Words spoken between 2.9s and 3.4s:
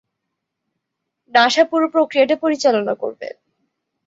করবে।